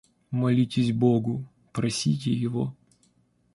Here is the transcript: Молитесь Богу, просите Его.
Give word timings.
Молитесь 0.31 0.91
Богу, 0.91 1.45
просите 1.73 2.33
Его. 2.33 2.75